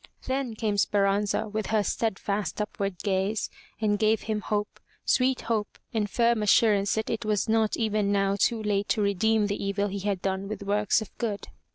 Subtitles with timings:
[0.25, 5.77] Then came Speranza with her stead fast upward gaze, and gave him hope, sweet hope
[5.93, 9.63] and firm assur ance that it was not even now too late to redeem the
[9.63, 11.49] evil he had done with works of good.